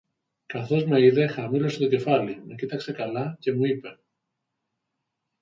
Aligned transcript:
Καθώς 0.45 0.85
με 0.85 1.01
είδε, 1.01 1.27
χαμήλωσε 1.27 1.79
το 1.79 1.87
κεφάλι, 1.87 2.43
με 2.45 2.55
κοίταξε 2.55 2.91
καλά 2.91 3.37
και 3.39 3.53
μου 3.53 3.65
είπε: 3.65 3.99